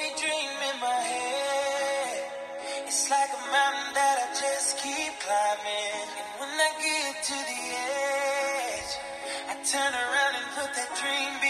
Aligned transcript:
Every 0.00 0.16
dream 0.16 0.56
in 0.72 0.80
my 0.80 1.00
head, 1.12 2.24
it's 2.86 3.10
like 3.10 3.28
a 3.28 3.52
mountain 3.52 3.92
that 3.92 4.16
I 4.16 4.28
just 4.32 4.78
keep 4.78 5.12
climbing. 5.20 6.08
And 6.16 6.40
when 6.40 6.48
I 6.48 6.72
get 6.80 7.22
to 7.22 7.36
the 7.36 7.60
edge, 7.76 8.92
I 9.50 9.54
turn 9.60 9.92
around 9.92 10.34
and 10.40 10.48
put 10.56 10.72
that 10.72 10.88
dream 10.96 11.32
behind 11.36 11.49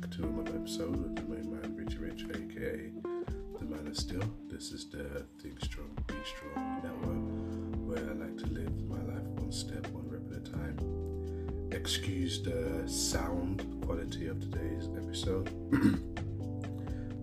back 0.00 0.10
to 0.10 0.22
another 0.22 0.56
episode 0.56 0.94
of 0.94 1.16
the 1.16 1.22
main 1.22 1.50
man, 1.50 1.74
Richie 1.76 1.98
Rich, 1.98 2.26
aka 2.30 2.92
the 3.58 3.64
Man 3.64 3.86
of 3.86 3.96
Steel. 3.96 4.22
This 4.48 4.70
is 4.70 4.88
the 4.90 5.26
Think 5.40 5.58
Strong, 5.64 5.90
Be 6.06 6.14
Strong 6.24 6.82
network 6.82 7.24
where 7.84 8.10
I 8.10 8.12
like 8.12 8.36
to 8.38 8.46
live 8.46 8.72
my 8.84 9.00
life 9.12 9.24
one 9.38 9.50
step, 9.50 9.86
one 9.88 10.08
rep 10.08 10.22
at 10.30 10.36
a 10.46 10.52
time. 10.52 10.78
Excuse 11.72 12.42
the 12.42 12.82
sound 12.86 13.64
quality 13.84 14.26
of 14.28 14.38
today's 14.40 14.88
episode. 14.96 15.48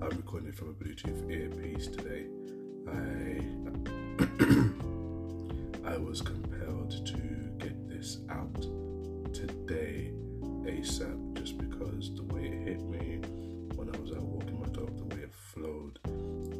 I'm 0.02 0.09
recording 0.09 0.52
from 0.52 0.70
a 0.70 0.73
Bluetooth 0.73 1.31
earpiece 1.31 1.88
today. 1.88 2.26
I 2.90 3.40
I 5.94 5.98
was 5.98 6.22
compelled 6.22 7.06
to 7.06 7.18
get 7.58 7.88
this 7.88 8.18
out 8.30 8.62
today 9.34 10.12
ASAP 10.66 11.34
just 11.36 11.58
because 11.58 12.16
the 12.16 12.23
hit 12.66 12.81
me 12.81 13.19
when 13.75 13.94
I 13.94 13.99
was 13.99 14.11
out 14.11 14.23
walking 14.23 14.59
my 14.59 14.66
dog, 14.69 14.97
the 14.97 15.16
way 15.16 15.21
it 15.21 15.33
flowed, 15.53 15.99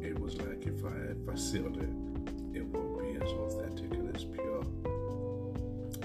it 0.00 0.16
was 0.16 0.36
like 0.36 0.64
if 0.64 0.84
I 0.84 0.94
if 1.10 1.28
I 1.28 1.32
on 1.58 1.74
it, 1.82 2.56
it 2.56 2.64
wouldn't 2.64 2.98
be 3.00 3.16
as 3.16 3.32
authentic 3.32 3.92
and 3.92 4.14
as 4.14 4.22
pure 4.22 4.64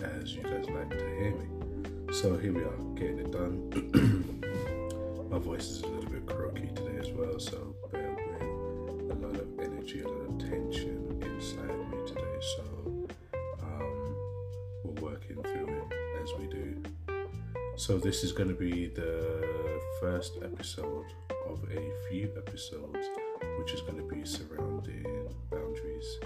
as 0.04 0.34
you 0.34 0.42
guys 0.42 0.68
like 0.70 0.90
to 0.90 1.06
hear 1.20 1.36
me. 1.36 2.14
So 2.14 2.36
here 2.36 2.52
we 2.52 2.64
are, 2.64 2.78
getting 2.96 3.20
it 3.20 3.32
done. 3.32 3.70
my 5.30 5.38
voice 5.38 5.70
is 5.70 5.84
a 5.84 5.88
little 5.88 6.10
bit 6.10 6.26
croaky 6.26 6.72
today 6.74 6.98
as 6.98 7.12
well, 7.12 7.40
so 7.40 7.76
bear 7.92 8.10
with 8.10 9.12
a 9.12 9.28
lot 9.28 9.36
of 9.36 9.60
energy, 9.60 10.02
a 10.02 10.08
lot 10.08 10.30
of 10.30 10.40
tension 10.40 11.22
inside 11.22 11.92
me 11.92 12.08
today. 12.08 12.40
So 12.58 12.81
So 17.82 17.98
this 17.98 18.22
is 18.24 18.32
going 18.32 18.48
to 18.48 18.54
be 18.54 18.90
the 18.90 19.82
first 20.00 20.38
episode 20.44 21.08
of 21.50 21.64
a 21.64 21.92
few 22.08 22.32
episodes, 22.38 23.10
which 23.58 23.74
is 23.74 23.82
going 23.82 23.98
to 23.98 24.04
be 24.04 24.24
surrounding 24.24 25.28
boundaries. 25.50 26.20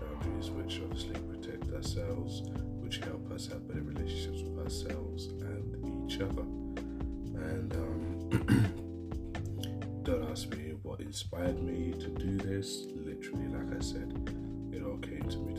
Boundaries 0.00 0.52
which 0.52 0.80
obviously 0.84 1.16
protect 1.28 1.74
ourselves, 1.74 2.42
which 2.78 2.98
help 2.98 3.32
us 3.32 3.48
have 3.48 3.66
better 3.66 3.82
relationships 3.82 4.42
with 4.42 4.60
ourselves 4.62 5.26
and 5.26 6.08
each 6.08 6.20
other. 6.20 6.42
And 6.42 7.74
um, 7.74 8.30
don't 10.04 10.30
ask 10.30 10.48
me 10.50 10.74
what 10.84 11.00
inspired 11.00 11.60
me 11.64 11.94
to 11.98 12.10
do 12.10 12.38
this. 12.38 12.86
Literally, 12.94 13.48
like 13.48 13.74
I 13.76 13.80
said, 13.82 14.12
it 14.72 14.84
all 14.84 14.98
came 14.98 15.28
to 15.30 15.38
me 15.38 15.54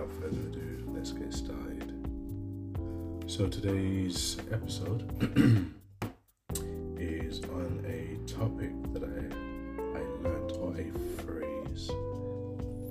without 0.00 0.20
further 0.20 0.40
ado, 0.48 0.84
let's 0.94 1.12
get 1.12 1.32
started. 1.32 1.92
So 3.26 3.46
today's 3.48 4.36
episode 4.50 5.02
is 6.98 7.42
on 7.44 7.84
a 7.86 8.16
topic 8.30 8.70
that 8.94 9.04
I 9.04 9.06
I 9.98 10.02
learned 10.22 10.52
or 10.52 10.72
a 10.72 10.90
phrase 11.22 11.88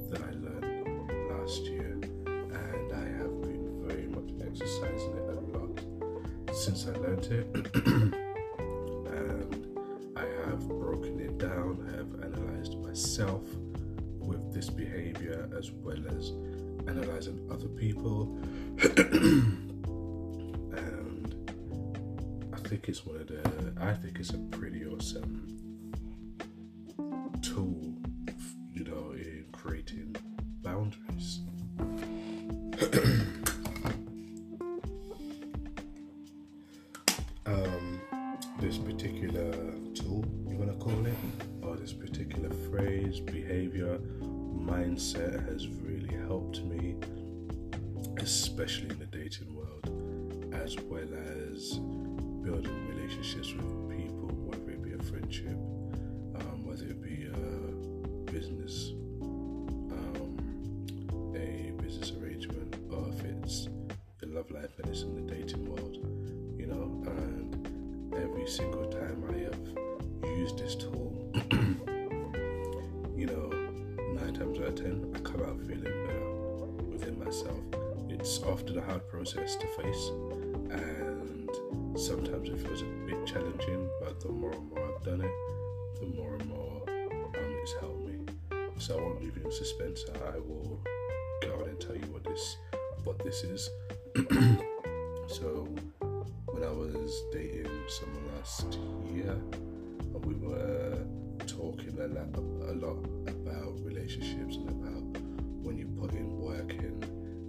that 0.09 0.21
I 0.21 0.31
learned 0.31 1.11
last 1.31 1.63
year, 1.63 1.99
and 2.27 2.93
I 2.93 3.07
have 3.17 3.41
been 3.41 3.83
very 3.87 4.07
much 4.07 4.29
exercising 4.45 5.13
it 5.17 5.29
a 5.29 5.41
lot 5.57 6.55
since 6.55 6.87
I 6.87 6.91
learned 6.91 7.25
it. 7.25 7.47
and 9.17 9.51
I 10.15 10.25
have 10.45 10.67
broken 10.67 11.19
it 11.19 11.37
down, 11.37 11.87
I 11.87 11.97
have 11.97 12.33
analyzed 12.33 12.77
myself 12.79 13.43
this 14.59 14.69
behavior 14.69 15.49
as 15.57 15.71
well 15.71 16.05
as 16.17 16.33
analyzing 16.85 17.39
other 17.49 17.69
people. 17.69 18.37
and 18.83 19.71
I 22.53 22.57
think 22.67 22.89
it's 22.89 23.05
one 23.05 23.21
of 23.21 23.27
the, 23.27 23.73
I 23.79 23.93
think 23.93 24.19
it's 24.19 24.31
a 24.31 24.37
pretty 24.51 24.85
awesome 24.85 25.68
mindset 44.59 45.47
has 45.49 45.67
really 45.67 46.13
helped 46.27 46.63
me, 46.63 46.95
especially 48.17 48.89
in 48.89 48.99
the 48.99 49.05
dating 49.05 49.55
world, 49.55 50.53
as 50.53 50.77
well 50.77 51.07
as 51.51 51.79
building 52.43 52.87
relationships 52.87 53.53
with 53.53 53.89
people, 53.89 54.29
whether 54.45 54.71
it 54.71 54.83
be 54.83 54.93
a 54.93 55.03
friendship, 55.03 55.57
um, 56.35 56.65
whether 56.65 56.85
it 56.85 57.01
be 57.01 57.27
a 57.27 58.31
business, 58.31 58.91
um, 59.21 60.37
a 61.35 61.71
business 61.81 62.11
arrangement, 62.21 62.75
or 62.91 63.09
if 63.09 63.23
it's 63.23 63.69
your 64.21 64.31
love 64.31 64.51
life 64.51 64.77
and 64.79 64.89
it's 64.89 65.03
in 65.03 65.15
the 65.15 65.28
I 74.81 75.19
come 75.19 75.41
out 75.41 75.59
feeling 75.67 76.05
better 76.05 76.25
within 76.89 77.19
myself. 77.19 77.59
It's 78.07 78.41
often 78.43 78.77
a 78.77 78.81
hard 78.81 79.07
process 79.09 79.57
to 79.57 79.67
face, 79.67 80.11
and 80.71 81.49
sometimes 81.99 82.47
it 82.47 82.59
feels 82.59 82.81
a 82.81 82.85
bit 83.05 83.25
challenging, 83.25 83.89
but 83.99 84.21
the 84.21 84.29
more 84.29 84.51
and 84.53 84.69
more 84.69 84.95
I've 84.95 85.03
done 85.03 85.21
it, 85.21 85.99
the 85.99 86.07
more 86.15 86.35
and 86.35 86.45
more 86.47 86.81
um, 86.87 87.57
it's 87.61 87.73
helped 87.73 88.07
me. 88.07 88.19
So 88.77 88.97
I 88.97 89.01
won't 89.01 89.21
leave 89.21 89.35
you 89.35 89.43
in 89.43 89.51
suspense. 89.51 90.05
I 90.33 90.39
will 90.39 90.79
go 91.41 91.55
on 91.55 91.69
and 91.69 91.79
tell 91.79 91.95
you 91.95 92.07
what 92.13 92.23
this 92.23 92.57
what 93.03 93.19
this 93.19 93.43
is. 93.43 93.69
so 95.27 95.67
when 96.45 96.63
I 96.63 96.71
was 96.71 97.23
dating 97.33 97.69
someone 97.89 98.27
last 98.37 98.79
year, 99.13 99.31
and 99.31 100.25
we 100.25 100.35
were 100.35 101.05
talking 101.47 101.99
a 101.99 102.07
lot, 102.07 102.37
a 102.37 102.73
lot 102.73 103.18
about 103.69 103.85
relationships 103.85 104.55
and 104.55 104.69
about 104.69 105.21
when 105.63 105.77
you 105.77 105.85
put 105.99 106.13
in 106.13 106.37
work 106.39 106.73
in 106.73 107.03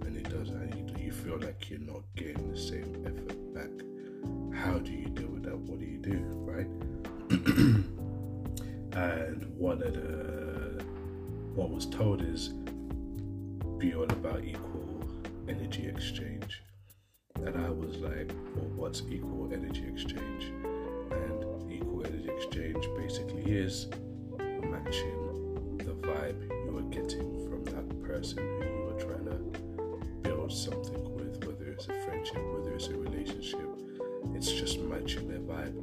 and 0.05 0.17
it 0.17 0.29
does 0.29 0.49
and 0.49 0.73
you, 0.75 1.05
you 1.05 1.11
feel 1.11 1.37
like 1.39 1.69
you're 1.69 1.79
not 1.79 2.01
getting 2.15 2.51
the 2.51 2.57
same 2.57 3.03
effort 3.05 3.53
back. 3.53 3.69
How 4.57 4.77
do 4.79 4.91
you 4.91 5.07
deal 5.07 5.29
with 5.29 5.43
that? 5.43 5.57
What 5.57 5.79
do 5.79 5.85
you 5.85 5.97
do, 5.97 6.19
right? 6.45 6.67
and 8.93 9.45
one 9.57 9.81
of 9.81 9.93
the 9.93 10.83
what 11.55 11.69
was 11.69 11.85
told 11.85 12.21
is 12.21 12.49
be 13.77 13.93
all 13.95 14.03
about 14.03 14.43
equal 14.43 15.03
energy 15.47 15.87
exchange. 15.87 16.61
And 17.35 17.55
I 17.65 17.69
was 17.69 17.97
like, 17.97 18.31
well, 18.55 18.69
what's 18.75 19.01
equal 19.09 19.49
energy 19.51 19.85
exchange? 19.87 20.53
And 21.11 21.71
equal 21.71 22.05
energy 22.05 22.29
exchange 22.29 22.87
basically 22.97 23.43
is 23.51 23.87
matching 24.61 25.20
vibe 26.01 26.49
you 26.65 26.77
are 26.77 26.81
getting 26.83 27.49
from 27.49 27.63
that 27.65 28.01
person 28.03 28.37
who 28.39 28.65
you 28.65 28.89
are 28.89 28.99
trying 28.99 29.25
to 29.25 30.01
build 30.21 30.51
something 30.51 31.15
with, 31.15 31.43
whether 31.45 31.71
it's 31.71 31.87
a 31.87 31.93
friendship, 32.05 32.41
whether 32.53 32.73
it's 32.73 32.87
a 32.87 32.95
relationship. 32.95 33.67
It's 34.35 34.51
just 34.51 34.79
matching 34.79 35.27
their 35.27 35.39
vibe. 35.39 35.75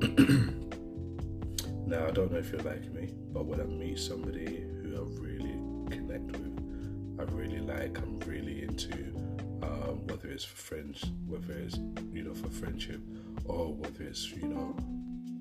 now, 1.86 2.06
I 2.06 2.10
don't 2.10 2.32
know 2.32 2.38
if 2.38 2.50
you're 2.52 2.62
like 2.62 2.92
me, 2.92 3.14
but 3.32 3.46
when 3.46 3.60
I 3.60 3.64
meet 3.64 3.98
somebody 3.98 4.64
who 4.82 4.96
I 4.96 5.20
really 5.20 5.58
connect 5.90 6.32
with, 6.32 7.18
I 7.18 7.24
really 7.32 7.60
like, 7.60 7.98
I'm 7.98 8.18
really 8.20 8.62
into, 8.62 9.14
um, 9.62 10.06
whether 10.06 10.28
it's 10.28 10.44
for 10.44 10.56
friends, 10.56 11.04
whether 11.26 11.54
it's, 11.54 11.78
you 12.12 12.22
know, 12.22 12.34
for 12.34 12.50
friendship, 12.50 13.00
or 13.44 13.72
whether 13.72 14.04
it's, 14.04 14.30
you 14.30 14.46
know, 14.48 14.76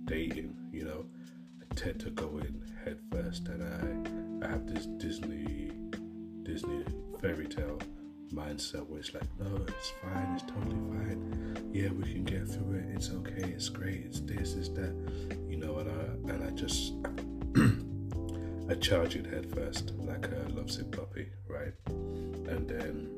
dating, 0.06 0.56
you 0.72 0.86
know, 0.86 1.06
I 1.62 1.76
tend 1.76 2.00
to 2.02 2.10
go 2.12 2.40
in 2.40 2.64
head 2.84 3.00
first 3.12 3.48
and 3.50 3.64
I, 3.64 4.17
I 4.48 4.52
have 4.52 4.74
this 4.74 4.86
Disney, 4.86 5.72
Disney 6.44 6.86
fairy 7.20 7.48
tale 7.48 7.80
mindset 8.34 8.88
where 8.88 9.00
it's 9.00 9.14
like, 9.14 9.28
no, 9.40 9.66
it's 9.68 9.92
fine, 10.02 10.36
it's 10.36 10.44
totally 10.44 10.76
fine. 10.88 11.70
Yeah, 11.74 11.90
we 11.90 12.04
can 12.04 12.24
get 12.24 12.48
through 12.48 12.76
it. 12.76 12.86
It's 12.96 13.10
okay. 13.10 13.44
It's 13.44 13.68
great. 13.68 14.06
It's 14.06 14.22
this, 14.22 14.54
it's 14.54 14.70
that. 14.70 14.96
You 15.50 15.58
know, 15.58 15.80
and 15.80 15.90
I 15.90 16.34
and 16.34 16.44
I 16.46 16.52
just 16.52 16.94
I 18.72 18.76
charge 18.76 19.18
it 19.18 19.26
head 19.26 19.54
first 19.54 19.92
like 19.98 20.28
a 20.28 20.48
lovesick 20.54 20.92
puppy, 20.92 21.28
right? 21.50 21.74
And 21.88 22.70
then 22.70 23.10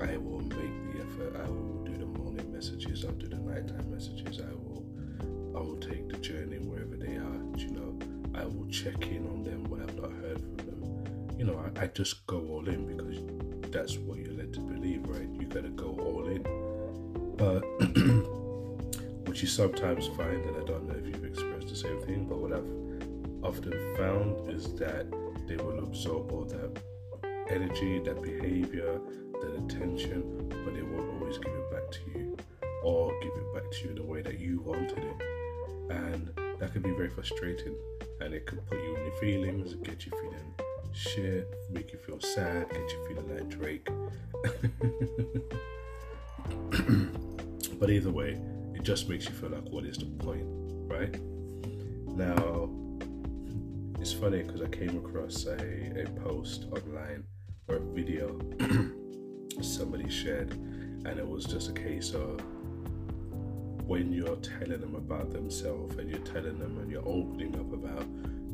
I 0.00 0.16
will 0.16 0.42
make 0.42 0.94
the 0.94 1.00
effort. 1.00 1.40
I 1.44 1.48
will 1.48 1.82
do 1.84 1.96
the 1.96 2.06
morning 2.06 2.52
messages. 2.52 3.04
I'll 3.04 3.12
do 3.12 3.26
the 3.28 3.36
nighttime 3.36 3.90
messages. 3.90 4.40
I 4.40 4.52
will 4.54 4.86
I 5.56 5.60
will 5.60 5.78
take 5.78 6.08
the 6.08 6.18
journey 6.18 6.58
wherever 6.58 6.96
they 6.96 7.16
are. 7.16 7.40
You 7.58 7.70
know, 7.72 7.98
I 8.34 8.44
will 8.44 8.66
check 8.68 9.08
in 9.08 9.26
on 9.26 9.42
them 9.42 9.49
You 11.40 11.46
know, 11.46 11.58
I, 11.74 11.84
I 11.84 11.86
just 11.86 12.26
go 12.26 12.46
all 12.50 12.68
in 12.68 12.86
because 12.86 13.16
that's 13.72 13.96
what 13.96 14.18
you're 14.18 14.34
led 14.34 14.52
to 14.52 14.60
believe, 14.60 15.08
right? 15.08 15.26
You 15.40 15.46
gotta 15.46 15.70
go 15.70 15.96
all 15.98 16.28
in. 16.28 16.42
But 17.38 17.62
what 19.26 19.40
you 19.40 19.48
sometimes 19.48 20.06
find, 20.08 20.44
and 20.44 20.56
I 20.58 20.64
don't 20.66 20.86
know 20.86 20.96
if 20.96 21.06
you've 21.06 21.24
experienced 21.24 21.68
the 21.68 21.76
same 21.76 21.98
thing, 22.02 22.26
but 22.26 22.36
what 22.40 22.52
I've 22.52 22.68
often 23.42 23.72
found 23.96 24.50
is 24.50 24.74
that 24.74 25.06
they 25.48 25.56
will 25.56 25.78
absorb 25.78 26.30
all 26.30 26.44
that 26.44 26.78
energy, 27.48 28.00
that 28.00 28.20
behavior, 28.20 29.00
that 29.40 29.64
attention, 29.64 30.46
but 30.50 30.74
they 30.74 30.82
won't 30.82 31.22
always 31.22 31.38
give 31.38 31.54
it 31.54 31.70
back 31.70 31.90
to 31.90 32.00
you 32.18 32.36
or 32.84 33.18
give 33.22 33.32
it 33.32 33.54
back 33.54 33.70
to 33.70 33.84
you 33.84 33.88
in 33.88 33.96
the 33.96 34.04
way 34.04 34.20
that 34.20 34.40
you 34.40 34.60
wanted 34.60 34.98
it. 34.98 35.22
And 35.88 36.30
that 36.58 36.74
can 36.74 36.82
be 36.82 36.90
very 36.90 37.08
frustrating 37.08 37.76
and 38.20 38.34
it 38.34 38.44
can 38.44 38.58
put 38.58 38.78
you 38.78 38.94
in 38.94 39.06
your 39.06 39.16
feelings, 39.16 39.72
get 39.76 40.04
you 40.04 40.12
feeling 40.20 40.54
shit, 40.92 41.48
make 41.70 41.92
you 41.92 41.98
feel 41.98 42.20
sad, 42.20 42.68
get 42.70 42.80
you 42.80 43.06
feeling 43.08 43.34
like 43.34 43.48
Drake. 43.48 43.88
but 47.78 47.90
either 47.90 48.10
way, 48.10 48.40
it 48.74 48.82
just 48.82 49.08
makes 49.08 49.26
you 49.26 49.32
feel 49.32 49.50
like, 49.50 49.68
what 49.70 49.84
is 49.84 49.98
the 49.98 50.06
point, 50.06 50.46
right? 50.88 51.20
Now, 52.08 52.70
it's 54.00 54.12
funny 54.12 54.42
because 54.42 54.62
I 54.62 54.68
came 54.68 54.96
across 54.96 55.46
a, 55.46 56.02
a 56.02 56.06
post 56.20 56.66
online 56.72 57.24
or 57.68 57.76
a 57.76 57.80
video 57.80 58.38
somebody 59.62 60.08
shared, 60.08 60.52
and 60.52 61.18
it 61.18 61.26
was 61.26 61.44
just 61.44 61.68
a 61.68 61.72
case 61.72 62.12
of 62.12 62.40
when 63.86 64.12
you're 64.12 64.36
telling 64.36 64.80
them 64.80 64.94
about 64.94 65.30
themselves 65.32 65.96
and 65.96 66.08
you're 66.08 66.20
telling 66.20 66.58
them 66.58 66.78
and 66.78 66.90
you're 66.90 67.06
opening 67.06 67.54
up 67.56 67.72
about 67.72 68.06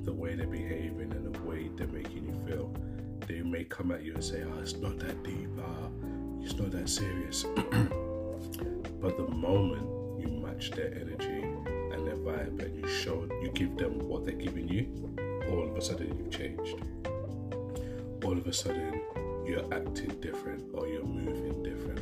the 0.06 0.12
way 0.12 0.37
they're 0.37 0.47
behaving 0.47 1.12
and 1.12 1.35
the 1.35 1.41
way 1.43 1.69
they're 1.76 1.88
making 1.88 2.25
you 2.26 2.35
feel, 2.47 2.73
they 3.26 3.43
may 3.43 3.64
come 3.64 3.91
at 3.91 4.05
you 4.05 4.14
and 4.14 4.25
say, 4.25 4.43
"Oh, 4.44 4.58
it's 4.61 4.76
not 4.76 4.99
that 5.00 5.23
deep. 5.23 5.50
Ah, 5.61 5.88
it's 6.41 6.55
not 6.55 6.70
that 6.70 6.88
serious." 6.88 7.43
but 9.00 9.17
the 9.17 9.29
moment 9.29 9.87
you 10.20 10.29
match 10.29 10.70
their 10.70 10.94
energy 10.94 11.43
and 11.93 12.06
their 12.06 12.17
vibe, 12.17 12.62
and 12.62 12.76
you 12.76 12.88
show, 12.88 13.29
you 13.43 13.50
give 13.53 13.76
them 13.76 13.99
what 14.08 14.25
they're 14.25 14.35
giving 14.35 14.69
you, 14.69 14.87
all 15.50 15.69
of 15.69 15.76
a 15.76 15.82
sudden 15.82 16.17
you've 16.17 16.31
changed. 16.31 16.76
All 18.25 18.38
of 18.38 18.47
a 18.47 18.53
sudden 18.53 19.00
you're 19.44 19.67
acting 19.75 20.20
different 20.20 20.64
or 20.73 20.87
you're 20.87 21.05
moving 21.05 21.62
different. 21.62 22.00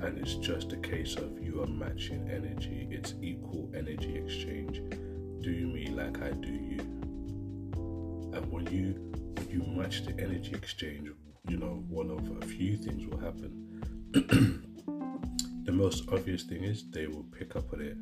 And 0.00 0.18
it's 0.18 0.34
just 0.34 0.72
a 0.72 0.76
case 0.76 1.16
of 1.16 1.42
you 1.42 1.62
are 1.62 1.66
matching 1.66 2.28
energy. 2.30 2.86
It's 2.90 3.14
equal 3.20 3.68
energy 3.74 4.14
exchange. 4.14 4.80
Do 5.40 5.66
me 5.66 5.88
like 5.88 6.22
I 6.22 6.30
do 6.30 6.52
you. 6.52 7.07
And 8.38 8.52
when 8.52 8.66
you 8.72 8.94
when 9.36 9.50
you 9.50 9.64
match 9.76 10.04
the 10.04 10.12
energy 10.12 10.52
exchange, 10.54 11.10
you 11.48 11.56
know, 11.56 11.82
one 11.88 12.08
of 12.08 12.40
a 12.40 12.46
few 12.46 12.76
things 12.76 13.04
will 13.04 13.18
happen. 13.18 13.82
the 15.64 15.72
most 15.72 16.08
obvious 16.12 16.44
thing 16.44 16.62
is 16.62 16.88
they 16.90 17.08
will 17.08 17.26
pick 17.36 17.56
up 17.56 17.72
on 17.72 17.80
it 17.80 17.96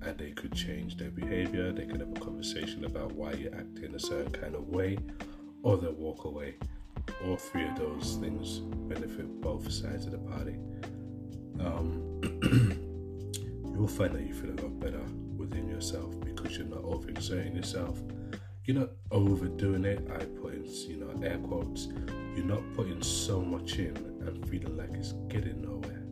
and 0.00 0.16
they 0.16 0.30
could 0.30 0.54
change 0.54 0.96
their 0.96 1.10
behavior. 1.10 1.72
They 1.72 1.84
could 1.84 2.00
have 2.00 2.10
a 2.10 2.20
conversation 2.20 2.86
about 2.86 3.12
why 3.12 3.32
you're 3.32 3.54
acting 3.54 3.94
a 3.94 3.98
certain 3.98 4.32
kind 4.32 4.54
of 4.54 4.66
way, 4.68 4.96
or 5.62 5.76
they'll 5.76 5.92
walk 5.92 6.24
away. 6.24 6.54
All 7.26 7.36
three 7.36 7.68
of 7.68 7.76
those 7.76 8.16
things 8.16 8.60
benefit 8.60 9.42
both 9.42 9.70
sides 9.70 10.06
of 10.06 10.12
the 10.12 10.18
party. 10.18 10.56
Um, 11.60 12.18
you 13.72 13.78
will 13.78 13.88
find 13.88 14.14
that 14.14 14.22
you 14.22 14.32
feel 14.32 14.52
a 14.52 14.58
lot 14.62 14.80
better 14.80 15.02
within 15.36 15.68
yourself 15.68 16.18
because 16.20 16.56
you're 16.56 16.66
not 16.66 16.82
overexerting 16.82 17.54
yourself. 17.54 18.00
You're 18.64 18.78
not 18.78 18.90
overdoing 19.10 19.84
it. 19.84 20.08
I 20.08 20.24
put 20.24 20.54
in, 20.54 20.64
you 20.64 20.98
know, 20.98 21.26
air 21.26 21.38
quotes. 21.38 21.88
You're 22.36 22.44
not 22.44 22.62
putting 22.76 23.02
so 23.02 23.40
much 23.40 23.78
in 23.78 23.96
and 23.96 24.48
feeling 24.48 24.76
like 24.76 24.92
it's 24.92 25.14
getting 25.28 25.62
nowhere. 25.62 26.04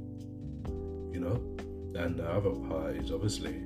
You 1.12 1.20
know? 1.20 2.00
And 2.00 2.16
the 2.18 2.28
other 2.28 2.50
part 2.50 2.96
is 2.96 3.12
obviously 3.12 3.62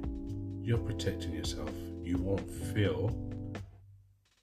you're 0.62 0.78
protecting 0.78 1.32
yourself. 1.32 1.70
You 2.02 2.18
won't 2.18 2.50
feel 2.74 3.10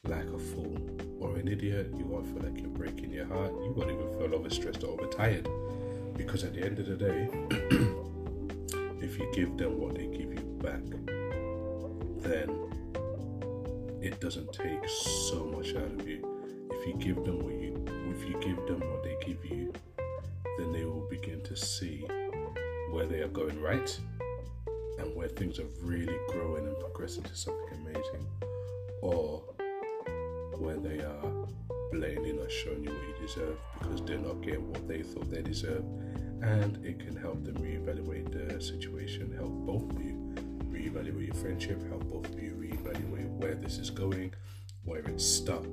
like 0.05 0.25
a 0.25 0.39
fool 0.39 0.89
or 1.19 1.37
an 1.37 1.47
idiot. 1.47 1.93
You 1.95 2.05
won't 2.05 2.25
feel 2.25 2.49
like 2.49 2.59
you're 2.59 2.69
breaking 2.71 3.11
your 3.11 3.27
heart. 3.27 3.51
You 3.51 3.73
won't 3.75 3.91
even 3.91 4.09
feel 4.17 4.39
overstressed 4.39 4.83
or 4.83 4.99
overtired. 4.99 5.47
Because 6.17 6.43
at 6.43 6.55
the 6.55 6.65
end 6.65 6.79
of 6.79 6.87
the 6.87 6.95
day, 6.95 7.29
if 9.05 9.19
you 9.19 9.31
give 9.35 9.55
them 9.57 9.79
what 9.79 9.93
they 9.93 10.07
give 10.07 10.33
you 10.33 10.57
back, 10.63 10.81
then 12.23 12.70
it 14.01 14.19
doesn't 14.19 14.51
take 14.51 14.87
so 14.89 15.45
much 15.45 15.75
out 15.75 15.99
of 15.99 16.07
you. 16.07 16.67
If 16.71 16.87
you 16.87 16.93
give 16.95 17.23
them 17.23 17.39
what 17.39 17.53
you 17.53 17.85
if 18.09 18.27
you 18.27 18.33
give 18.41 18.65
them 18.67 18.79
what 18.89 19.03
they 19.03 19.15
give 19.25 19.45
you, 19.45 19.71
then 20.57 20.71
they 20.73 20.85
will 20.85 21.07
begin 21.09 21.41
to 21.43 21.55
see 21.55 22.05
where 22.89 23.05
they 23.05 23.21
are 23.21 23.27
going 23.27 23.61
right 23.61 23.99
and 24.97 25.15
where 25.15 25.27
things 25.27 25.59
are 25.59 25.67
really 25.81 26.17
growing 26.29 26.65
and 26.65 26.77
progressing 26.79 27.23
to 27.23 27.35
something 27.35 27.79
amazing. 27.81 28.27
Or 29.01 29.43
where 30.57 30.77
they 30.77 30.99
are 30.99 31.47
blatantly 31.91 32.33
not 32.33 32.51
showing 32.51 32.83
you 32.83 32.89
what 32.89 33.01
you 33.07 33.27
deserve 33.27 33.57
because 33.79 34.01
they're 34.01 34.17
not 34.17 34.41
getting 34.41 34.67
what 34.71 34.87
they 34.87 35.03
thought 35.03 35.29
they 35.29 35.41
deserve. 35.41 35.83
And 36.41 36.83
it 36.83 36.99
can 36.99 37.15
help 37.15 37.43
them 37.43 37.55
reevaluate 37.55 38.31
the 38.31 38.59
situation, 38.61 39.31
help 39.37 39.51
both 39.51 39.95
of 39.95 40.03
you 40.03 40.11
reevaluate 40.81 41.27
your 41.27 41.35
friendship, 41.35 41.87
help 41.89 42.03
both 42.05 42.25
of 42.25 42.41
you 42.41 42.51
reevaluate 42.51 43.29
where 43.37 43.55
this 43.55 43.77
is 43.77 43.89
going, 43.89 44.33
where 44.83 44.99
it's 44.99 45.25
stuck, 45.25 45.65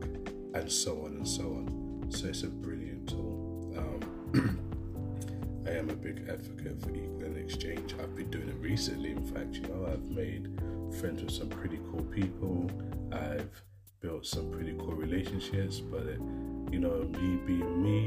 and 0.54 0.70
so 0.70 1.02
on 1.04 1.16
and 1.16 1.28
so 1.28 1.42
on. 1.44 2.06
So 2.10 2.28
it's 2.28 2.42
a 2.42 2.48
brilliant 2.48 3.08
tool. 3.08 3.74
Um, 3.76 5.64
I 5.66 5.70
am 5.72 5.90
a 5.90 5.94
big 5.94 6.28
advocate 6.28 6.80
for 6.82 6.90
equal 6.90 7.36
exchange. 7.36 7.94
I've 8.00 8.14
been 8.14 8.30
doing 8.30 8.48
it 8.48 8.56
recently. 8.60 9.12
In 9.12 9.24
fact, 9.24 9.56
you 9.56 9.62
know, 9.62 9.86
I've 9.90 10.04
made 10.10 10.58
friends 10.98 11.22
with 11.22 11.32
some 11.32 11.48
pretty 11.48 11.78
cool 11.90 12.04
people. 12.04 12.70
I've 13.12 13.62
built 14.00 14.26
some 14.26 14.50
pretty 14.50 14.74
cool 14.78 14.94
relationships, 14.94 15.80
but 15.80 16.02
it, 16.02 16.20
you 16.70 16.78
know, 16.78 17.02
me 17.20 17.36
being 17.46 17.82
me, 17.82 18.06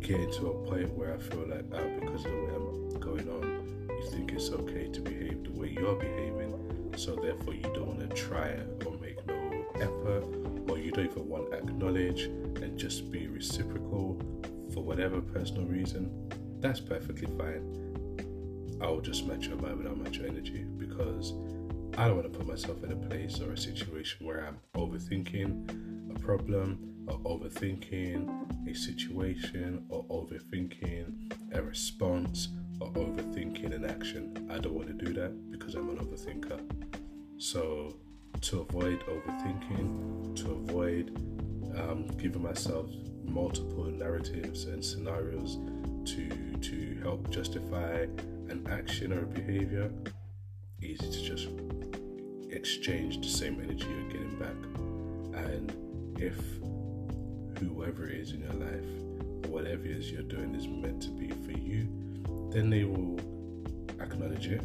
getting 0.00 0.30
to 0.32 0.48
a 0.48 0.66
point 0.68 0.92
where 0.94 1.14
I 1.14 1.18
feel 1.18 1.46
like, 1.46 1.64
oh, 1.72 2.00
because 2.00 2.24
of 2.24 2.30
the 2.30 2.36
way 2.36 2.54
I'm 2.54 3.00
going 3.00 3.28
on, 3.28 3.79
you 4.00 4.10
think 4.10 4.32
it's 4.32 4.50
okay 4.50 4.88
to 4.88 5.00
behave 5.00 5.44
the 5.44 5.52
way 5.52 5.68
you're 5.78 5.96
behaving, 5.96 6.92
so 6.96 7.16
therefore 7.16 7.54
you 7.54 7.62
don't 7.62 7.86
want 7.86 8.00
to 8.00 8.08
try 8.08 8.46
it 8.46 8.82
or 8.86 8.96
make 8.98 9.24
no 9.26 9.64
effort, 9.76 10.24
or 10.68 10.78
you 10.78 10.90
don't 10.90 11.06
even 11.06 11.28
want 11.28 11.50
to 11.50 11.58
acknowledge 11.58 12.22
and 12.22 12.78
just 12.78 13.10
be 13.10 13.26
reciprocal 13.26 14.18
for 14.72 14.82
whatever 14.82 15.20
personal 15.20 15.64
reason. 15.66 16.10
That's 16.60 16.80
perfectly 16.80 17.28
fine. 17.36 18.78
I 18.80 18.88
will 18.88 19.02
just 19.02 19.26
match 19.26 19.46
your 19.46 19.56
mind 19.56 19.78
without 19.78 19.98
match 19.98 20.16
your 20.16 20.26
energy 20.26 20.64
because 20.78 21.34
I 21.98 22.06
don't 22.06 22.16
want 22.16 22.32
to 22.32 22.38
put 22.38 22.46
myself 22.46 22.82
in 22.82 22.92
a 22.92 22.96
place 22.96 23.40
or 23.40 23.52
a 23.52 23.58
situation 23.58 24.26
where 24.26 24.46
I'm 24.46 24.58
overthinking 24.74 26.16
a 26.16 26.18
problem 26.18 27.04
or 27.06 27.18
overthinking 27.20 28.70
a 28.70 28.74
situation 28.74 29.84
or 29.90 30.04
overthinking 30.04 31.32
a 31.52 31.62
response 31.62 32.48
overthinking 32.80 33.74
an 33.74 33.84
action. 33.84 34.48
I 34.50 34.58
don't 34.58 34.74
want 34.74 34.88
to 34.88 35.04
do 35.04 35.12
that 35.14 35.50
because 35.50 35.74
I'm 35.74 35.88
an 35.90 35.98
overthinker. 35.98 36.60
So, 37.38 37.96
to 38.40 38.60
avoid 38.60 39.00
overthinking, 39.06 40.36
to 40.36 40.52
avoid 40.52 41.16
um, 41.76 42.06
giving 42.18 42.42
myself 42.42 42.86
multiple 43.24 43.84
narratives 43.84 44.64
and 44.64 44.84
scenarios 44.84 45.58
to 46.04 46.28
to 46.60 47.00
help 47.02 47.30
justify 47.30 48.06
an 48.48 48.66
action 48.70 49.12
or 49.12 49.20
a 49.20 49.26
behavior, 49.26 49.90
easy 50.82 51.10
to 51.10 51.22
just 51.22 51.48
exchange 52.50 53.20
the 53.20 53.28
same 53.28 53.60
energy 53.60 53.86
you're 53.88 54.10
getting 54.10 54.36
back. 54.38 54.56
And 55.46 55.72
if 56.18 56.36
whoever 57.60 58.08
it 58.08 58.18
is 58.18 58.32
in 58.32 58.40
your 58.40 58.52
life, 58.54 59.48
whatever 59.50 59.84
it 59.84 59.92
is 59.92 60.10
you're 60.10 60.22
doing 60.22 60.54
is 60.54 60.66
meant 60.66 61.02
to 61.02 61.10
be 61.10 61.28
for 61.28 61.52
you, 61.52 61.88
then 62.50 62.70
they 62.70 62.84
will 62.84 63.18
acknowledge 64.00 64.46
it. 64.48 64.62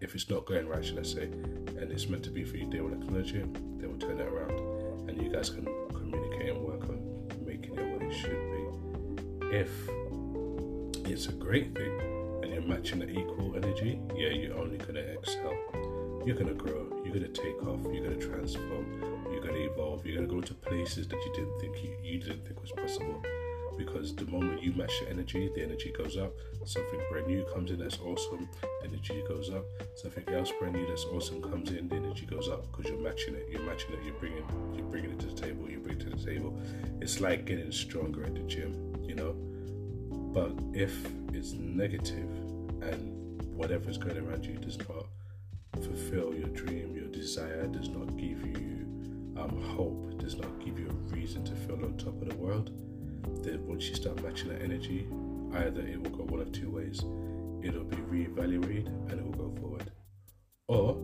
If 0.00 0.14
it's 0.14 0.28
not 0.28 0.44
going 0.44 0.68
right, 0.68 0.84
should 0.84 0.98
I 0.98 1.02
say, 1.02 1.24
and 1.24 1.90
it's 1.90 2.08
meant 2.08 2.22
to 2.24 2.30
be 2.30 2.44
for 2.44 2.56
you, 2.56 2.68
they 2.70 2.80
will 2.80 2.92
acknowledge 2.92 3.32
it, 3.32 3.80
they 3.80 3.86
will 3.86 3.98
turn 3.98 4.20
it 4.20 4.26
around, 4.26 5.08
and 5.08 5.20
you 5.22 5.30
guys 5.30 5.48
can 5.50 5.64
communicate 5.88 6.50
and 6.50 6.60
work 6.60 6.82
on 6.88 7.28
making 7.44 7.78
it 7.78 7.92
what 7.92 8.02
it 8.02 8.12
should 8.12 8.30
be. 8.30 9.56
If 9.56 9.70
it's 11.10 11.26
a 11.26 11.32
great 11.32 11.74
thing 11.74 12.00
and 12.42 12.52
you're 12.52 12.62
matching 12.62 12.98
the 12.98 13.08
equal 13.08 13.56
energy, 13.56 14.00
yeah, 14.14 14.28
you're 14.28 14.58
only 14.58 14.78
gonna 14.78 15.00
excel. 15.00 15.54
You're 16.26 16.36
gonna 16.36 16.54
grow, 16.54 16.86
you're 17.04 17.14
gonna 17.14 17.28
take 17.28 17.62
off, 17.66 17.80
you're 17.92 18.04
gonna 18.04 18.16
transform, 18.16 19.00
you're 19.30 19.42
gonna 19.42 19.58
evolve, 19.58 20.04
you're 20.04 20.16
gonna 20.16 20.26
go 20.26 20.40
to 20.40 20.54
places 20.54 21.06
that 21.08 21.16
you 21.16 21.32
didn't 21.34 21.58
think 21.60 21.82
you, 21.82 21.96
you 22.02 22.18
didn't 22.18 22.46
think 22.46 22.60
was 22.60 22.72
possible. 22.72 23.22
Because 23.76 24.14
the 24.14 24.26
moment 24.26 24.62
you 24.62 24.72
match 24.72 24.92
the 25.00 25.10
energy, 25.10 25.50
the 25.54 25.62
energy 25.62 25.92
goes 25.96 26.16
up. 26.16 26.32
Something 26.64 27.00
brand 27.10 27.26
new 27.26 27.44
comes 27.52 27.70
in 27.70 27.78
that's 27.78 27.98
awesome, 28.00 28.48
the 28.62 28.88
energy 28.88 29.22
goes 29.28 29.50
up. 29.50 29.64
Something 29.94 30.28
else 30.34 30.50
brand 30.58 30.74
new 30.74 30.86
that's 30.86 31.04
awesome 31.04 31.42
comes 31.42 31.70
in, 31.70 31.88
the 31.88 31.96
energy 31.96 32.26
goes 32.26 32.48
up 32.48 32.70
because 32.70 32.90
you're 32.90 33.00
matching 33.00 33.34
it. 33.34 33.48
You're 33.50 33.62
matching 33.62 33.92
it. 33.92 33.98
You're 34.04 34.14
bringing, 34.14 34.44
you're 34.74 34.86
bringing 34.86 35.10
it 35.10 35.20
to 35.20 35.26
the 35.26 35.40
table. 35.40 35.68
You 35.68 35.78
bring 35.78 36.00
it 36.00 36.00
to 36.00 36.10
the 36.10 36.24
table. 36.24 36.58
It's 37.00 37.20
like 37.20 37.44
getting 37.44 37.72
stronger 37.72 38.24
at 38.24 38.34
the 38.34 38.40
gym, 38.40 38.96
you 39.02 39.14
know. 39.14 39.34
But 40.32 40.52
if 40.72 40.96
it's 41.32 41.52
negative 41.52 42.30
and 42.82 43.42
whatever's 43.54 43.98
going 43.98 44.18
around 44.18 44.44
you 44.44 44.54
does 44.54 44.78
not 44.78 45.06
fulfill 45.82 46.34
your 46.34 46.48
dream, 46.48 46.94
your 46.94 47.08
desire, 47.08 47.66
does 47.66 47.88
not 47.88 48.16
give 48.16 48.44
you 48.44 48.86
um, 49.36 49.60
hope, 49.76 50.18
does 50.18 50.36
not 50.36 50.58
give 50.64 50.78
you 50.78 50.88
a 50.88 51.14
reason 51.14 51.44
to 51.44 51.54
feel 51.54 51.84
on 51.84 51.96
top 51.96 52.20
of 52.22 52.28
the 52.28 52.36
world, 52.36 52.70
then 53.42 53.66
once 53.66 53.88
you 53.88 53.94
start 53.94 54.22
matching 54.22 54.48
that 54.48 54.62
energy, 54.62 55.06
either 55.54 55.80
it 55.80 56.02
will 56.02 56.10
go 56.10 56.24
one 56.24 56.40
of 56.40 56.52
two 56.52 56.70
ways. 56.70 57.04
It'll 57.62 57.84
be 57.84 57.96
reevaluated 57.96 58.86
and 59.10 59.12
it 59.12 59.24
will 59.24 59.50
go 59.50 59.60
forward. 59.60 59.90
Or 60.68 60.96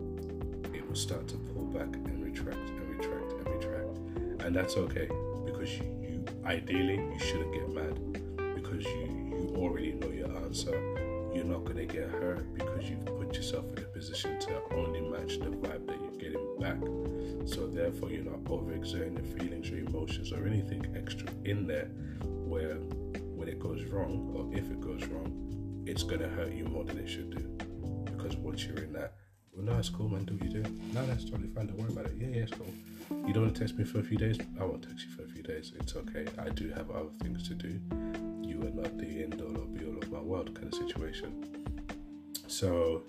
it 0.73 0.87
will 0.87 0.95
start 0.95 1.27
to 1.29 1.37
pull 1.37 1.65
back 1.65 1.95
and 1.95 2.23
retract 2.23 2.69
and 2.69 2.89
retract 2.89 3.31
and 3.33 3.47
retract. 3.47 3.97
And 4.45 4.55
that's 4.55 4.75
okay 4.77 5.09
because 5.45 5.69
you, 5.77 5.83
you 6.01 6.25
ideally 6.45 6.95
you 6.95 7.19
shouldn't 7.19 7.53
get 7.53 7.69
mad 7.73 8.55
because 8.55 8.85
you, 8.85 9.31
you 9.31 9.53
already 9.57 9.93
know 9.93 10.09
your 10.09 10.35
answer. 10.37 11.10
You're 11.33 11.45
not 11.45 11.65
gonna 11.65 11.85
get 11.85 12.09
hurt 12.09 12.53
because 12.53 12.89
you've 12.89 13.05
put 13.05 13.35
yourself 13.35 13.65
in 13.77 13.83
a 13.83 13.87
position 13.87 14.39
to 14.39 14.61
only 14.73 15.01
match 15.01 15.39
the 15.39 15.45
vibe 15.45 15.87
that 15.87 15.97
you're 16.01 16.31
getting 16.31 16.59
back. 16.59 16.77
So 17.47 17.67
therefore 17.67 18.09
you're 18.09 18.25
not 18.25 18.43
overexerting 18.43 19.15
the 19.15 19.39
feelings 19.39 19.69
or 19.71 19.77
emotions 19.77 20.31
or 20.31 20.45
anything 20.45 20.85
extra 20.95 21.27
in 21.45 21.67
there 21.67 21.89
where 22.25 22.75
when 22.75 23.47
it 23.47 23.59
goes 23.59 23.83
wrong 23.85 24.33
or 24.35 24.55
if 24.55 24.69
it 24.69 24.81
goes 24.81 25.05
wrong, 25.05 25.83
it's 25.87 26.03
gonna 26.03 26.27
hurt 26.27 26.51
you 26.51 26.65
more 26.65 26.83
than 26.83 26.97
it 26.99 27.07
should 27.07 27.29
do. 27.31 27.43
Because 28.05 28.35
once 28.35 28.65
you're 28.65 28.77
in 28.77 28.93
that, 28.93 29.15
well, 29.53 29.65
no, 29.65 29.77
it's 29.79 29.89
cool, 29.89 30.09
man. 30.09 30.25
Do 30.25 30.35
what 30.35 30.43
you 30.43 30.61
do. 30.61 30.77
No, 30.93 31.05
that's 31.05 31.25
totally 31.25 31.49
fine. 31.49 31.67
Don't 31.67 31.77
worry 31.77 31.91
about 31.91 32.05
it. 32.05 32.13
Yeah, 32.17 32.27
yeah, 32.27 32.43
it's 32.43 32.53
cool. 32.53 32.73
You 33.27 33.33
don't 33.33 33.43
want 33.43 33.55
to 33.55 33.59
text 33.59 33.77
me 33.77 33.83
for 33.83 33.99
a 33.99 34.03
few 34.03 34.17
days? 34.17 34.37
I 34.59 34.63
won't 34.63 34.83
text 34.83 35.05
you 35.05 35.11
for 35.11 35.23
a 35.23 35.27
few 35.27 35.43
days. 35.43 35.73
It's 35.79 35.95
okay. 35.95 36.25
I 36.37 36.49
do 36.49 36.69
have 36.69 36.89
other 36.91 37.09
things 37.21 37.47
to 37.49 37.55
do. 37.55 37.79
You 38.61 38.69
not 38.69 38.95
the 38.99 39.23
end 39.23 39.41
all 39.41 39.57
or 39.57 39.65
be 39.65 39.85
all 39.85 39.97
of 39.97 40.11
my 40.11 40.19
world 40.19 40.53
kind 40.53 40.71
of 40.71 40.75
situation. 40.75 41.83
So, 42.47 43.01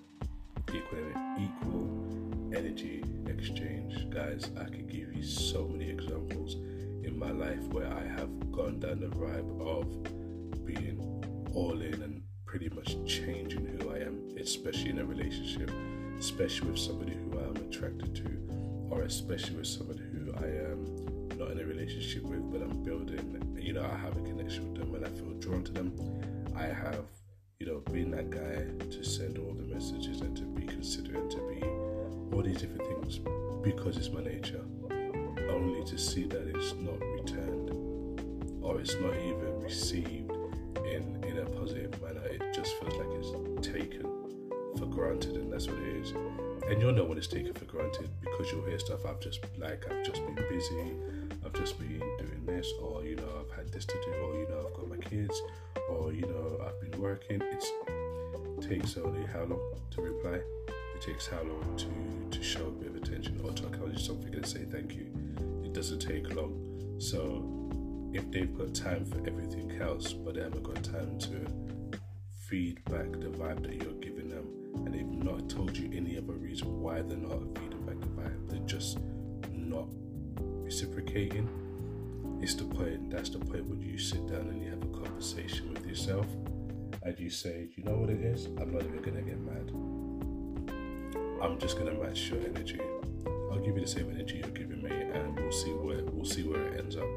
equal, 0.69 0.99
equal 1.39 2.57
energy 2.57 3.05
exchange, 3.27 4.09
guys. 4.09 4.49
I 4.59 4.65
could 4.65 4.89
give 4.89 5.13
you 5.15 5.23
so 5.23 5.69
many 5.69 5.91
examples 5.91 6.55
in 7.05 7.19
my 7.19 7.33
life 7.33 7.63
where 7.65 7.87
I 7.93 8.03
have 8.19 8.51
gone 8.51 8.81
down 8.81 9.01
the 9.01 9.09
vibe 9.09 9.61
of 9.61 10.65
being 10.65 10.99
all 11.53 11.79
in 11.83 12.01
and 12.01 12.23
pretty 12.47 12.71
much 12.71 12.97
changing 13.05 13.67
who 13.67 13.91
I 13.91 13.99
am, 13.99 14.35
especially 14.41 14.91
in 14.91 15.01
a 15.01 15.05
relationship, 15.05 15.71
especially 16.19 16.71
with 16.71 16.81
somebody 16.81 17.13
who 17.13 17.39
I 17.39 17.43
am 17.43 17.57
attracted 17.57 18.15
to, 18.15 18.89
or 18.91 19.03
especially 19.03 19.57
with 19.57 19.67
somebody 19.67 20.01
who 20.01 20.33
I 20.33 20.47
am 20.47 21.29
not 21.39 21.51
in 21.51 21.61
a 21.61 21.65
relationship 21.65 22.23
with, 22.23 22.51
but 22.51 22.63
I'm 22.63 22.83
building. 22.83 23.52
You 23.63 23.75
know, 23.75 23.85
I 23.85 23.97
have 23.97 24.17
a 24.17 24.21
connection 24.23 24.73
with 24.73 24.81
them 24.81 24.95
and 24.97 25.07
I 25.07 25.09
feel 25.09 25.33
drawn 25.35 25.63
to 25.63 25.73
them. 25.73 25.93
I 26.57 26.65
have, 26.65 27.05
you 27.61 27.67
know, 27.67 27.79
been 27.93 28.11
that 28.11 28.29
guy 28.29 28.87
to 28.91 29.05
send 29.05 29.39
all 29.39 29.55
the 29.55 29.63
messages 29.63 30.21
and 30.21 30.37
to 30.37 30.43
be 30.43 30.67
considerate, 30.67 31.31
to 31.31 31.37
be 31.37 31.63
all 32.35 32.43
these 32.43 32.61
different 32.61 32.83
things 32.83 33.21
because 33.63 33.97
it's 33.97 34.11
my 34.11 34.21
nature. 34.21 34.65
Only 35.49 35.85
to 35.85 35.97
see 35.97 36.25
that 36.25 36.49
it's 36.49 36.75
not 36.75 36.99
returned 37.01 37.71
or 38.63 38.81
it's 38.81 38.97
not 38.97 39.15
even 39.15 39.61
received 39.63 40.33
in 40.79 41.23
in 41.25 41.39
a 41.39 41.47
positive 41.47 42.03
manner. 42.03 42.25
It 42.27 42.43
just 42.53 42.75
feels 42.81 42.95
like 42.97 43.09
it's 43.13 43.67
taken 43.69 44.03
for 44.77 44.87
granted, 44.87 45.37
and 45.37 45.53
that's 45.53 45.69
what 45.69 45.79
it 45.79 45.97
is. 45.97 46.11
And 46.69 46.81
you'll 46.81 46.93
know 46.93 47.05
when 47.05 47.17
it's 47.17 47.29
taken 47.29 47.55
for 47.55 47.67
granted 47.67 48.11
because 48.23 48.51
you'll 48.51 48.67
hear 48.67 48.79
stuff. 48.81 49.07
I've 49.07 49.21
just 49.21 49.41
like 49.57 49.85
I've 49.89 50.05
just 50.05 50.25
been 50.27 50.35
busy. 50.49 50.97
I've 51.45 51.53
just 51.55 51.79
been 51.79 52.03
doing 52.45 52.57
this, 52.57 52.73
or 52.81 53.05
you 53.05 53.17
know 53.17 53.29
I've 53.41 53.57
had 53.57 53.73
this 53.73 53.85
to 53.87 53.95
do, 53.95 54.13
or 54.13 54.35
you 54.39 54.49
know 54.49 54.67
I've 54.67 54.75
got 54.75 54.89
my 54.89 54.97
kids, 54.97 55.41
or 55.89 56.13
you 56.13 56.23
know 56.23 56.61
I've 56.67 56.81
been 56.91 57.01
working. 57.01 57.43
It's, 57.53 57.71
it 57.87 58.69
takes 58.69 58.97
only 58.97 59.27
how 59.27 59.45
long 59.45 59.61
to 59.93 60.03
reply. 60.03 60.41
It 60.69 61.01
takes 61.01 61.27
how 61.27 61.43
long 61.43 61.77
to 61.77 62.39
to 62.39 62.43
show 62.45 62.67
a 62.67 62.71
bit 62.71 62.89
of 62.89 62.97
attention 62.97 63.41
or 63.45 63.53
to 63.53 63.67
acknowledge 63.67 64.07
something 64.07 64.35
and 64.35 64.47
say 64.47 64.65
thank 64.65 64.95
you. 64.95 65.07
It 65.65 65.73
doesn't 65.73 66.01
take 66.01 66.35
long. 66.35 66.97
So 66.99 67.71
if 68.13 68.31
they've 68.31 68.57
got 68.57 68.75
time 68.75 69.05
for 69.05 69.19
everything 69.27 69.81
else, 69.81 70.13
but 70.13 70.35
they 70.35 70.43
haven't 70.43 70.63
got 70.63 70.83
time 70.83 71.19
to 71.19 71.99
feed 72.49 72.85
back 72.85 73.11
the 73.13 73.29
vibe 73.29 73.63
that 73.63 73.83
you're 73.83 73.95
giving 73.95 74.29
them, 74.29 74.47
and 74.85 74.95
they've 74.95 75.07
not 75.07 75.49
told 75.49 75.77
you 75.77 75.91
any 75.95 76.17
other 76.17 76.35
reason 76.35 76.81
why 76.81 77.01
they're 77.03 77.17
not 77.17 77.41
feeding 77.59 77.85
back 77.87 77.99
the 78.01 78.07
vibe, 78.07 78.51
they're 78.51 78.59
just 78.61 78.99
not 79.51 79.89
reciprocating. 80.63 81.49
It's 82.43 82.55
the 82.55 82.65
point, 82.65 83.11
that's 83.11 83.31
the 83.31 83.39
point 83.39 83.69
when 83.69 83.81
you 83.81 83.99
sit 83.99 84.27
down 84.27 84.49
and 84.49 84.63
you 84.63 84.71
have 84.71 84.83
a 84.83 85.05
conversation 85.05 85.73
with 85.73 85.87
yourself 85.87 86.27
and 87.05 87.19
you 87.19 87.31
say, 87.31 87.69
you 87.77 87.85
know 87.85 87.95
what 87.95 88.11
it 88.11 88.21
is? 88.21 88.47
I'm 88.47 88.73
not 88.73 88.83
even 88.83 89.01
gonna 89.01 89.23
get 89.23 89.41
mad. 89.41 89.71
I'm 91.41 91.59
just 91.59 91.79
gonna 91.79 91.95
match 91.95 92.31
your 92.31 92.41
energy. 92.41 92.81
I'll 93.51 93.59
give 93.59 93.77
you 93.77 93.83
the 93.83 93.87
same 93.87 94.11
energy 94.11 94.39
you're 94.39 94.49
giving 94.51 94.83
me, 94.83 94.91
and 94.91 95.39
we'll 95.39 95.53
see 95.53 95.71
where 95.71 96.05
we'll 96.05 96.25
see 96.25 96.43
where 96.43 96.63
it 96.69 96.81
ends 96.81 96.97
up 96.97 97.09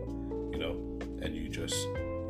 you 0.55 0.62
know, 0.62 1.00
and 1.22 1.36
you 1.36 1.50
just 1.50 1.86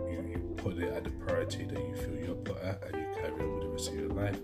you, 0.10 0.26
you 0.28 0.54
put 0.58 0.78
it 0.78 0.92
at 0.92 1.04
the 1.04 1.12
priority 1.12 1.66
that 1.66 1.78
you 1.78 1.96
feel 1.96 2.16
you're 2.26 2.36
put 2.36 2.58
at, 2.64 2.84
and 2.88 2.96
you 2.96 3.22
carry 3.22 3.34
on 3.34 3.54
with 3.54 3.64
the 3.64 3.70
rest 3.70 3.90
of 3.90 3.96
your 3.96 4.10
life. 4.10 4.40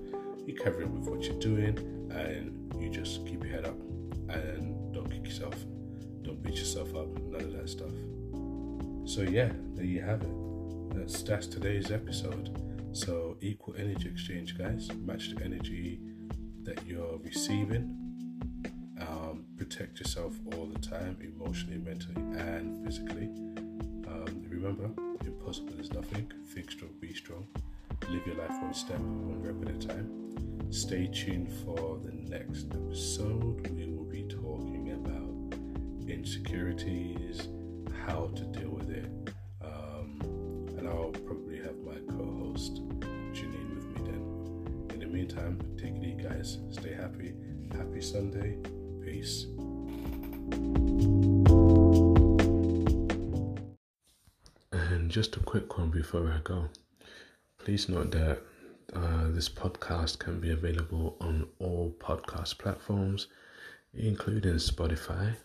You 0.45 0.55
carry 0.55 0.83
on 0.83 0.99
with 0.99 1.09
what 1.09 1.23
you're 1.23 1.39
doing, 1.39 1.77
and 2.11 2.73
you 2.79 2.89
just 2.89 3.25
keep 3.25 3.43
your 3.43 3.53
head 3.53 3.65
up, 3.65 3.79
and 4.29 4.93
don't 4.93 5.09
kick 5.09 5.25
yourself, 5.25 5.55
don't 6.21 6.41
beat 6.43 6.55
yourself 6.55 6.95
up, 6.95 7.07
none 7.23 7.41
of 7.41 7.53
that 7.53 7.69
stuff. 7.69 7.91
So 9.05 9.21
yeah, 9.21 9.51
there 9.75 9.85
you 9.85 10.01
have 10.01 10.21
it. 10.21 10.95
That's 10.95 11.21
that's 11.23 11.47
today's 11.47 11.91
episode. 11.91 12.57
So 12.93 13.37
equal 13.41 13.75
energy 13.77 14.09
exchange, 14.09 14.57
guys. 14.57 14.89
Match 14.93 15.33
the 15.33 15.43
energy 15.43 15.99
that 16.63 16.85
you're 16.85 17.17
receiving 17.17 18.01
um, 19.01 19.45
protect 19.57 19.99
yourself 19.99 20.33
all 20.53 20.65
the 20.65 20.79
time, 20.79 21.17
emotionally, 21.21 21.77
mentally, 21.77 22.21
and 22.39 22.83
physically. 22.85 23.25
Um, 24.07 24.45
remember, 24.49 24.89
impossible 25.25 25.79
is 25.79 25.91
nothing. 25.91 26.31
Think 26.47 26.71
strong, 26.71 26.91
be 26.99 27.13
strong. 27.13 27.47
Live 28.09 28.25
your 28.25 28.35
life 28.35 28.61
one 28.61 28.73
step, 28.73 28.99
one 28.99 29.41
rep 29.41 29.69
at 29.69 29.83
a 29.83 29.87
time. 29.87 30.71
Stay 30.71 31.07
tuned 31.07 31.51
for 31.63 31.99
the 32.03 32.11
next 32.11 32.67
episode. 32.71 33.67
We 33.71 33.85
will 33.87 34.05
be 34.05 34.23
talking 34.23 34.91
about 34.91 36.09
insecurities, 36.09 37.47
how 38.07 38.31
to 38.35 38.43
deal 38.45 38.69
with 38.69 38.89
it, 38.89 39.09
um, 39.61 40.19
and 40.77 40.87
I'll 40.87 41.11
probably 41.25 41.57
have 41.59 41.77
my 41.79 41.97
co-host 42.15 42.81
Janine 43.33 43.75
with 43.75 43.87
me 43.87 44.11
then. 44.11 44.87
In 44.93 44.99
the 44.99 45.07
meantime, 45.07 45.59
take 45.77 45.95
it 45.95 46.03
easy, 46.03 46.23
guys. 46.23 46.59
Stay 46.71 46.93
happy. 46.93 47.33
Happy 47.71 48.01
Sunday. 48.01 48.57
Peace. 49.03 49.45
And 54.71 55.09
just 55.09 55.35
a 55.37 55.39
quick 55.39 55.77
one 55.77 55.89
before 55.89 56.31
I 56.31 56.39
go. 56.43 56.69
Please 57.57 57.89
note 57.89 58.11
that 58.11 58.41
uh, 58.93 59.29
this 59.29 59.49
podcast 59.49 60.19
can 60.19 60.39
be 60.39 60.51
available 60.51 61.15
on 61.21 61.47
all 61.59 61.95
podcast 61.99 62.57
platforms, 62.57 63.27
including 63.93 64.55
Spotify, 64.55 65.35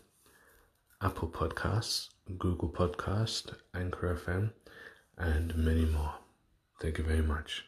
Apple 1.01 1.29
Podcasts, 1.29 2.09
Google 2.39 2.69
Podcast, 2.69 3.55
Anchor 3.73 4.15
FM, 4.15 4.53
and 5.17 5.57
many 5.57 5.85
more. 5.85 6.15
Thank 6.81 6.99
you 6.99 7.05
very 7.05 7.23
much. 7.23 7.65